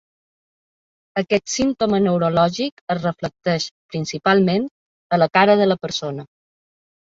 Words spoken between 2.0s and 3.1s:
neurològic es